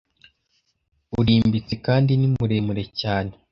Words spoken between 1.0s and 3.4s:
urimbitse kandi ni muremure cyane